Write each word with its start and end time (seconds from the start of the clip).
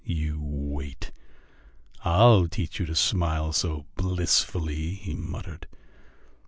"You 0.03 0.39
wait; 0.41 1.11
I'll 2.03 2.47
teach 2.47 2.79
you 2.79 2.87
to 2.87 2.95
smile 2.95 3.53
so 3.53 3.85
blissfully," 3.95 4.95
he 4.95 5.13
muttered. 5.13 5.67